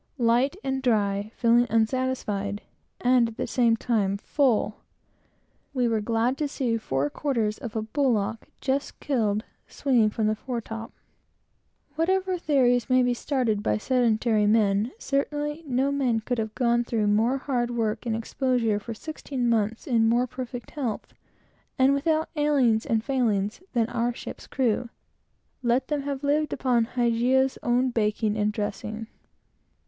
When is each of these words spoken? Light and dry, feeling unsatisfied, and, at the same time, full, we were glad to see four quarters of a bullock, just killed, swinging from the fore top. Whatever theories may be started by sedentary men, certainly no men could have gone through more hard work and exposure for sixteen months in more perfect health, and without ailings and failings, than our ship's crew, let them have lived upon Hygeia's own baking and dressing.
Light 0.17 0.55
and 0.63 0.81
dry, 0.81 1.31
feeling 1.35 1.67
unsatisfied, 1.69 2.63
and, 3.01 3.27
at 3.27 3.37
the 3.37 3.45
same 3.45 3.77
time, 3.77 4.17
full, 4.17 4.79
we 5.75 5.87
were 5.87 6.01
glad 6.01 6.39
to 6.39 6.47
see 6.47 6.75
four 6.79 7.07
quarters 7.11 7.59
of 7.59 7.75
a 7.75 7.83
bullock, 7.83 8.47
just 8.61 8.99
killed, 8.99 9.43
swinging 9.67 10.09
from 10.09 10.25
the 10.25 10.33
fore 10.33 10.59
top. 10.59 10.91
Whatever 11.97 12.39
theories 12.39 12.89
may 12.89 13.03
be 13.03 13.13
started 13.13 13.61
by 13.61 13.77
sedentary 13.77 14.47
men, 14.47 14.91
certainly 14.97 15.63
no 15.67 15.91
men 15.91 16.19
could 16.21 16.39
have 16.39 16.55
gone 16.55 16.83
through 16.83 17.05
more 17.05 17.37
hard 17.37 17.69
work 17.69 18.03
and 18.03 18.15
exposure 18.15 18.79
for 18.79 18.95
sixteen 18.95 19.47
months 19.47 19.85
in 19.85 20.09
more 20.09 20.25
perfect 20.25 20.71
health, 20.71 21.13
and 21.77 21.93
without 21.93 22.29
ailings 22.35 22.87
and 22.87 23.03
failings, 23.03 23.61
than 23.73 23.85
our 23.89 24.15
ship's 24.15 24.47
crew, 24.47 24.89
let 25.61 25.89
them 25.89 26.01
have 26.01 26.23
lived 26.23 26.51
upon 26.53 26.85
Hygeia's 26.85 27.59
own 27.61 27.91
baking 27.91 28.35
and 28.35 28.51
dressing. 28.51 29.05